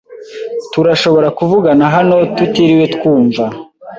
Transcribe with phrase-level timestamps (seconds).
[0.73, 3.43] Turashobora kuvugana hano tutiriwe twumva.